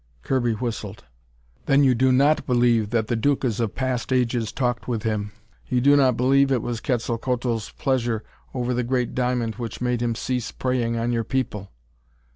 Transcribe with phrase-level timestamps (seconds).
[0.23, 1.03] Kirby whistled.
[1.67, 5.31] "Then you do not believe that the Ducas of past ages talked with him.
[5.67, 10.15] You do not believe it was Quetzalcoatl's pleasure over the great diamond which made him
[10.15, 11.69] cease preying on your people?"